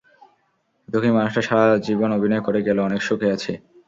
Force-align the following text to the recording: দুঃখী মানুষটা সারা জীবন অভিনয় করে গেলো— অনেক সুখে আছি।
দুঃখী 0.87 1.11
মানুষটা 1.11 1.41
সারা 1.47 1.75
জীবন 1.87 2.09
অভিনয় 2.17 2.43
করে 2.43 2.59
গেলো— 2.67 2.81
অনেক 2.81 3.01
সুখে 3.07 3.27
আছি। 3.35 3.53